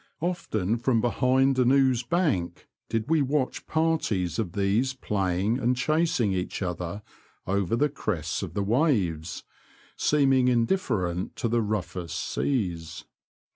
Often 0.21 0.77
from 0.79 0.99
behind 0.99 1.59
an 1.59 1.71
ooze 1.71 2.01
bank 2.01 2.67
did 2.89 3.07
we 3.07 3.21
watch 3.21 3.67
parties 3.67 4.39
of 4.39 4.53
these 4.53 4.95
playing 4.95 5.59
and 5.59 5.77
chasing 5.77 6.33
each 6.33 6.63
other 6.63 7.03
over 7.45 7.75
the 7.75 7.87
crests 7.87 8.41
of 8.41 8.55
the 8.55 8.63
waves, 8.63 9.43
seeming 9.95 10.47
indiff'erent 10.47 11.35
to 11.35 11.47
the 11.47 11.61
roughest 11.61 12.17
seas. 12.19 13.05